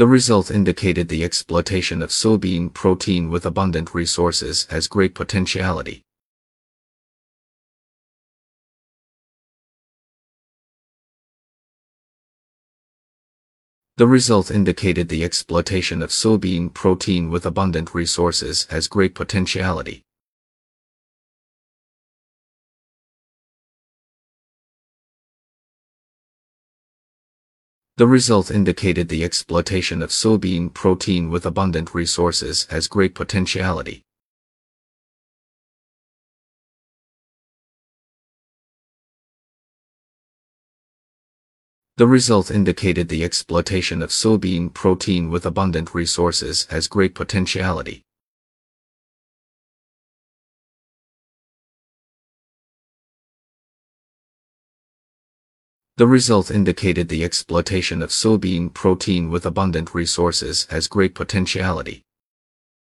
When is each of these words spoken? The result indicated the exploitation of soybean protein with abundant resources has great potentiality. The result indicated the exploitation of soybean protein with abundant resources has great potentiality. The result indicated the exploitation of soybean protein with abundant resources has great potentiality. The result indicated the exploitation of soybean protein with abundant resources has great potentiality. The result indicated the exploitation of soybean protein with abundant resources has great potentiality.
The 0.00 0.06
result 0.06 0.50
indicated 0.50 1.10
the 1.10 1.22
exploitation 1.24 2.00
of 2.00 2.08
soybean 2.08 2.72
protein 2.72 3.28
with 3.28 3.44
abundant 3.44 3.92
resources 3.94 4.64
has 4.70 4.88
great 4.88 5.14
potentiality. 5.14 6.06
The 13.98 14.06
result 14.06 14.50
indicated 14.50 15.10
the 15.10 15.22
exploitation 15.22 16.00
of 16.00 16.08
soybean 16.08 16.72
protein 16.72 17.28
with 17.28 17.44
abundant 17.44 17.92
resources 17.94 18.64
has 18.70 18.88
great 18.88 19.14
potentiality. 19.14 20.06
The 28.00 28.06
result 28.06 28.50
indicated 28.50 29.10
the 29.10 29.22
exploitation 29.24 30.00
of 30.00 30.08
soybean 30.08 30.72
protein 30.72 31.28
with 31.28 31.44
abundant 31.44 31.94
resources 31.94 32.64
has 32.70 32.88
great 32.88 33.14
potentiality. 33.14 34.06
The 41.98 42.06
result 42.06 42.50
indicated 42.50 43.10
the 43.10 43.22
exploitation 43.22 44.00
of 44.00 44.08
soybean 44.08 44.72
protein 44.72 45.28
with 45.28 45.44
abundant 45.44 45.94
resources 45.94 46.64
has 46.70 46.88
great 46.88 47.14
potentiality. 47.14 48.06
The 56.00 56.06
result 56.06 56.50
indicated 56.50 57.10
the 57.10 57.24
exploitation 57.24 58.00
of 58.00 58.08
soybean 58.08 58.72
protein 58.72 59.28
with 59.28 59.44
abundant 59.44 59.94
resources 59.94 60.66
has 60.70 60.88
great 60.88 61.14
potentiality. 61.14 62.04